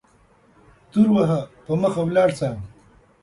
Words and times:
تور 0.91 1.07
وهه 1.15 1.39
په 1.65 1.73
مخه 1.81 2.01
ولاړ 2.05 2.29
سه 2.39 2.47